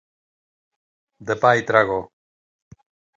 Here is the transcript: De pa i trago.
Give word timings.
De 1.31 1.35
pa 1.43 1.51
i 1.59 1.65
trago. 1.67 1.99